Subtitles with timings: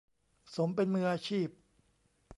[0.55, 1.47] สมเป็นมืออาชีพ